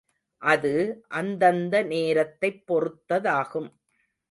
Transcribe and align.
அது, 0.41 0.71
அந்தந்த 1.09 1.83
நேரத்தைப் 1.83 2.63
பொறுத்ததாகும். 2.67 3.69